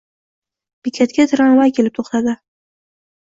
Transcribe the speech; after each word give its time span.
Bekatga 0.87 1.25
tramvay 1.33 1.75
kelib 1.79 1.95
to’xtadi. 1.99 2.35